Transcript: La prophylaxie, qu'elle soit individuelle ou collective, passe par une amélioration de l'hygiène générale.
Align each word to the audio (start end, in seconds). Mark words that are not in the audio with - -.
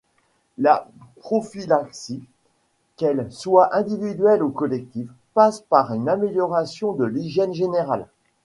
La 0.57 0.89
prophylaxie, 1.19 2.23
qu'elle 2.95 3.31
soit 3.31 3.75
individuelle 3.75 4.41
ou 4.41 4.49
collective, 4.49 5.11
passe 5.35 5.61
par 5.61 5.93
une 5.93 6.09
amélioration 6.09 6.93
de 6.93 7.05
l'hygiène 7.05 7.53
générale. 7.53 8.07